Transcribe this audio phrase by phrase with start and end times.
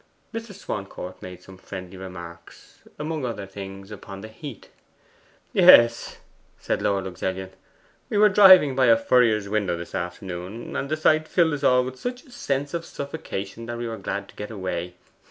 [0.33, 0.51] Mr.
[0.51, 4.69] Swancourt made some friendly remarks among others things upon the heat.
[5.53, 6.17] 'Yes,'
[6.57, 7.51] said Lord Luxellian,
[8.09, 11.83] 'we were driving by a furrier's window this afternoon, and the sight filled us all
[11.85, 14.95] with such a sense of suffocation that we were glad to get away.